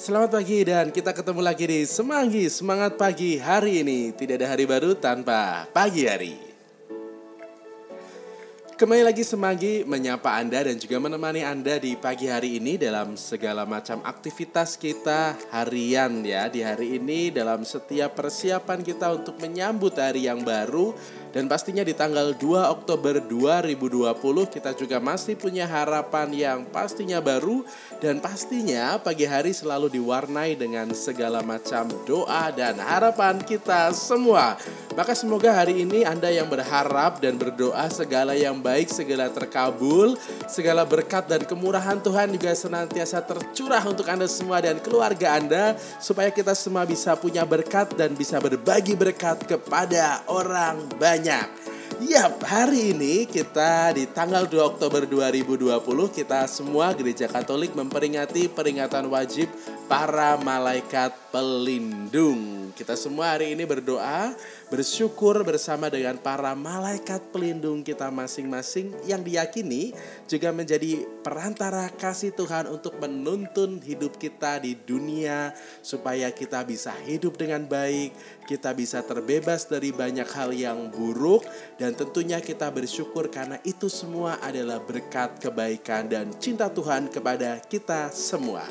[0.00, 4.16] Selamat pagi dan kita ketemu lagi di Semanggi Semangat Pagi hari ini.
[4.16, 6.40] Tidak ada hari baru tanpa pagi hari.
[8.80, 13.68] Kembali lagi Semanggi menyapa Anda dan juga menemani Anda di pagi hari ini dalam segala
[13.68, 16.48] macam aktivitas kita harian ya.
[16.48, 20.96] Di hari ini dalam setiap persiapan kita untuk menyambut hari yang baru
[21.30, 27.62] dan pastinya di tanggal 2 Oktober 2020 kita juga masih punya harapan yang pastinya baru
[28.02, 34.58] dan pastinya pagi hari selalu diwarnai dengan segala macam doa dan harapan kita semua.
[34.98, 40.18] Maka semoga hari ini Anda yang berharap dan berdoa segala yang baik, segala terkabul,
[40.50, 46.34] segala berkat dan kemurahan Tuhan juga senantiasa tercurah untuk Anda semua dan keluarga Anda supaya
[46.34, 51.48] kita semua bisa punya berkat dan bisa berbagi berkat kepada orang banyak banyak.
[52.00, 55.68] Yap, hari ini kita di tanggal 2 Oktober 2020
[56.16, 59.52] kita semua gereja Katolik memperingati peringatan wajib
[59.84, 62.70] para malaikat pelindung.
[62.74, 64.34] Kita semua hari ini berdoa,
[64.70, 69.94] bersyukur bersama dengan para malaikat pelindung kita masing-masing yang diyakini
[70.26, 77.38] juga menjadi perantara kasih Tuhan untuk menuntun hidup kita di dunia supaya kita bisa hidup
[77.38, 78.10] dengan baik,
[78.50, 81.46] kita bisa terbebas dari banyak hal yang buruk
[81.78, 88.10] dan tentunya kita bersyukur karena itu semua adalah berkat kebaikan dan cinta Tuhan kepada kita
[88.10, 88.66] semua.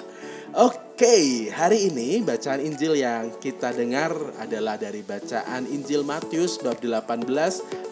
[0.49, 4.09] Oke, hari ini bacaan Injil yang kita dengar
[4.41, 7.29] adalah dari bacaan Injil Matius bab 18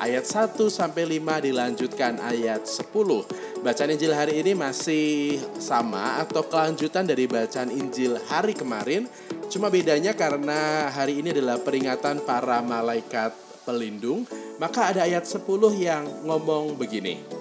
[0.01, 3.61] ayat 1 sampai 5 dilanjutkan ayat 10.
[3.61, 9.05] Bacaan Injil hari ini masih sama atau kelanjutan dari bacaan Injil hari kemarin.
[9.53, 13.37] Cuma bedanya karena hari ini adalah peringatan para malaikat
[13.69, 14.25] pelindung,
[14.57, 15.45] maka ada ayat 10
[15.77, 17.36] yang ngomong begini.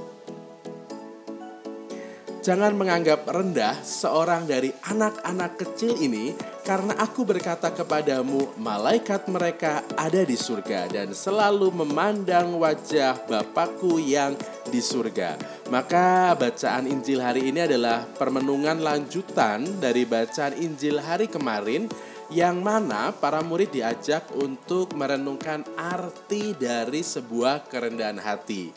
[2.47, 6.31] Jangan menganggap rendah seorang dari anak-anak kecil ini,
[6.63, 14.39] karena aku berkata kepadamu, malaikat mereka ada di surga dan selalu memandang wajah Bapakku yang
[14.71, 15.35] di surga.
[15.75, 21.91] Maka bacaan Injil hari ini adalah permenungan lanjutan dari bacaan Injil hari kemarin
[22.31, 28.71] yang mana para murid diajak untuk merenungkan arti dari sebuah kerendahan hati.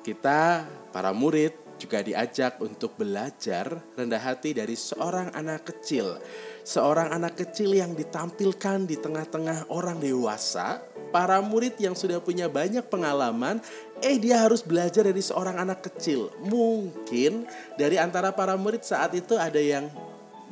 [0.00, 6.20] Kita para murid juga diajak untuk belajar rendah hati dari seorang anak kecil.
[6.60, 12.84] Seorang anak kecil yang ditampilkan di tengah-tengah orang dewasa, para murid yang sudah punya banyak
[12.92, 13.64] pengalaman,
[14.04, 16.28] eh dia harus belajar dari seorang anak kecil.
[16.44, 17.48] Mungkin
[17.80, 19.88] dari antara para murid saat itu ada yang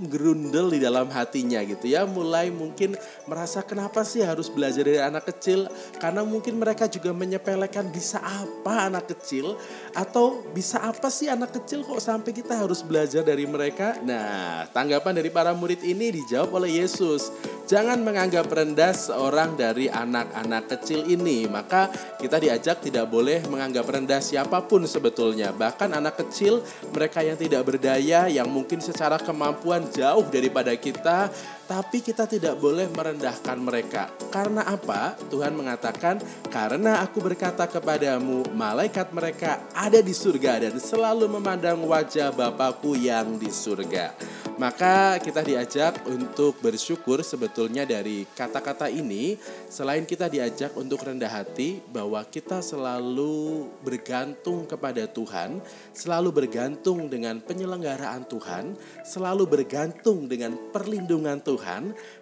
[0.07, 2.07] gerundel di dalam hatinya gitu ya.
[2.07, 2.95] Mulai mungkin
[3.27, 5.67] merasa kenapa sih harus belajar dari anak kecil?
[5.99, 9.59] Karena mungkin mereka juga menyepelekan bisa apa anak kecil?
[9.93, 13.99] Atau bisa apa sih anak kecil kok sampai kita harus belajar dari mereka?
[14.07, 17.31] Nah tanggapan dari para murid ini dijawab oleh Yesus
[17.69, 21.45] jangan menganggap rendah seorang dari anak-anak kecil ini.
[21.45, 25.53] Maka kita diajak tidak boleh menganggap rendah siapa pun sebetulnya.
[25.53, 31.29] Bahkan anak kecil mereka yang tidak berdaya yang mungkin secara kemampuan jauh daripada kita,
[31.69, 34.09] tapi kita tidak boleh merendahkan mereka.
[34.33, 35.21] Karena apa?
[35.29, 36.17] Tuhan mengatakan,
[36.49, 43.37] "Karena aku berkata kepadamu, malaikat mereka ada di surga dan selalu memandang wajah Bapakku yang
[43.37, 44.17] di surga."
[44.59, 49.39] Maka kita diajak untuk bersyukur sebetulnya dari kata-kata ini
[49.71, 55.63] selain kita diajak untuk rendah hati bahwa kita selalu bergantung kepada Tuhan,
[55.95, 58.75] selalu bergantung dengan penyelenggaraan Tuhan,
[59.07, 61.58] selalu bergantung dengan perlindungan Tuhan,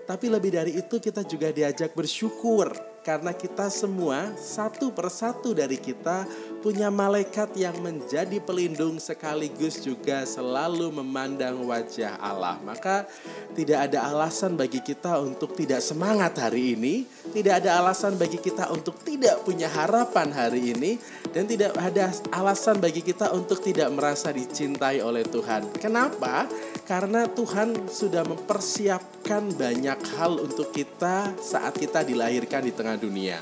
[0.08, 6.26] tapi lebih dari itu kita juga diajak bersyukur karena kita semua satu persatu dari kita
[6.58, 12.58] punya malaikat yang menjadi pelindung sekaligus juga selalu memandang wajah Allah.
[12.66, 13.06] Maka
[13.54, 18.74] tidak ada alasan bagi kita untuk tidak semangat hari ini, tidak ada alasan bagi kita
[18.74, 20.98] untuk tidak punya harapan hari ini
[21.30, 25.78] dan tidak ada alasan bagi kita untuk tidak merasa dicintai oleh Tuhan.
[25.78, 26.50] Kenapa?
[26.82, 33.38] Karena Tuhan sudah mempersiapkan banyak hal untuk kita saat kita dilahirkan di tengah dunia.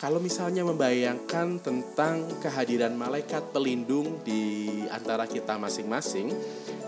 [0.00, 6.32] Kalau misalnya membayangkan tentang kehadiran malaikat pelindung di antara kita masing-masing,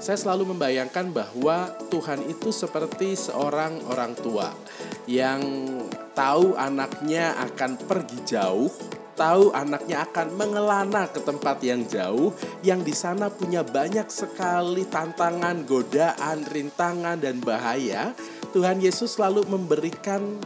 [0.00, 4.56] saya selalu membayangkan bahwa Tuhan itu seperti seorang orang tua
[5.04, 5.44] yang
[6.16, 8.72] tahu anaknya akan pergi jauh,
[9.12, 12.32] tahu anaknya akan mengelana ke tempat yang jauh,
[12.64, 18.16] yang di sana punya banyak sekali tantangan, godaan, rintangan, dan bahaya.
[18.56, 20.40] Tuhan Yesus selalu memberikan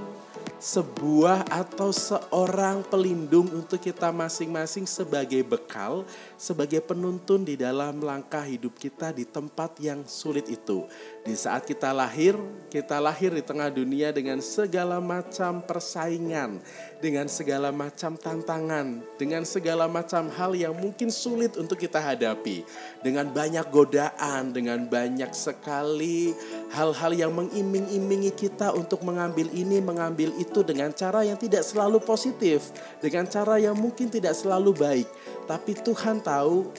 [0.57, 6.09] sebuah atau seorang pelindung untuk kita masing-masing sebagai bekal
[6.41, 10.89] sebagai penuntun di dalam langkah hidup kita di tempat yang sulit itu.
[11.27, 12.39] Di saat kita lahir,
[12.71, 16.63] kita lahir di tengah dunia dengan segala macam persaingan,
[17.03, 22.63] dengan segala macam tantangan, dengan segala macam hal yang mungkin sulit untuk kita hadapi,
[23.03, 26.31] dengan banyak godaan, dengan banyak sekali
[26.71, 32.71] hal-hal yang mengiming-imingi kita untuk mengambil ini, mengambil itu dengan cara yang tidak selalu positif,
[33.03, 35.09] dengan cara yang mungkin tidak selalu baik.
[35.51, 36.71] Tapi Tuhan tahu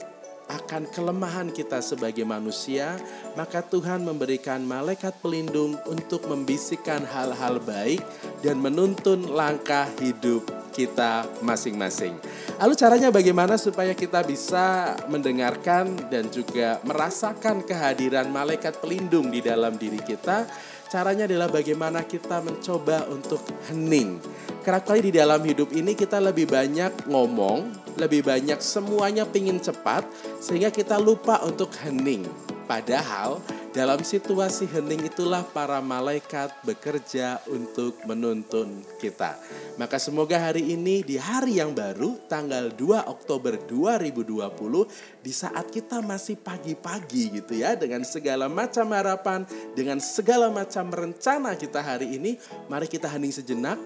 [0.48, 2.96] akan kelemahan kita sebagai manusia,
[3.36, 8.00] maka Tuhan memberikan malaikat pelindung untuk membisikkan hal-hal baik
[8.40, 12.16] dan menuntun langkah hidup kita masing-masing.
[12.56, 19.76] Lalu caranya bagaimana supaya kita bisa mendengarkan dan juga merasakan kehadiran malaikat pelindung di dalam
[19.76, 20.48] diri kita?
[20.88, 24.16] Caranya adalah bagaimana kita mencoba untuk hening.
[24.58, 30.02] Kerap kali di dalam hidup ini kita lebih banyak ngomong, lebih banyak semuanya pingin cepat,
[30.42, 32.26] sehingga kita lupa untuk hening.
[32.66, 33.38] Padahal
[33.72, 39.38] dalam situasi hening itulah para malaikat bekerja untuk menuntun kita.
[39.78, 46.02] Maka semoga hari ini di hari yang baru tanggal 2 Oktober 2020 di saat kita
[46.02, 49.46] masih pagi-pagi gitu ya dengan segala macam harapan,
[49.78, 53.78] dengan segala macam rencana kita hari ini, mari kita hening sejenak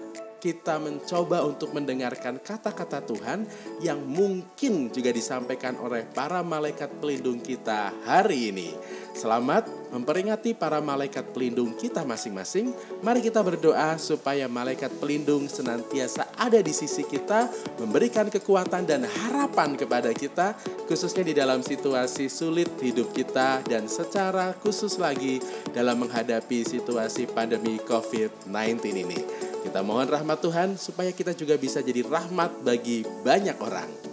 [0.43, 3.47] kita mencoba untuk mendengarkan kata-kata Tuhan
[3.79, 8.75] yang mungkin juga disampaikan oleh para malaikat pelindung kita hari ini.
[9.15, 12.73] Selamat memperingati para malaikat pelindung kita masing-masing.
[13.05, 17.45] Mari kita berdoa supaya malaikat pelindung senantiasa ada di sisi kita,
[17.77, 20.57] memberikan kekuatan dan harapan kepada kita,
[20.89, 25.37] khususnya di dalam situasi sulit hidup kita dan secara khusus lagi
[25.69, 29.19] dalam menghadapi situasi pandemi COVID-19 ini.
[29.63, 34.12] Kita mohon rahmat Tuhan supaya kita juga bisa jadi rahmat bagi banyak orang.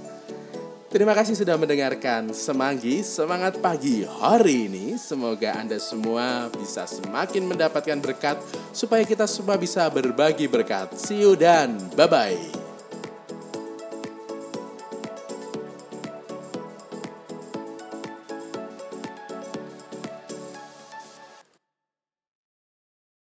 [0.90, 4.98] Terima kasih sudah mendengarkan Semanggi Semangat Pagi hari ini.
[4.98, 8.42] Semoga Anda semua bisa semakin mendapatkan berkat
[8.74, 10.98] supaya kita semua bisa berbagi berkat.
[10.98, 12.59] See you dan bye-bye.